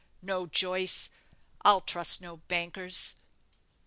[0.23, 1.11] No, Joyce,
[1.61, 3.13] I'll trust no bankers."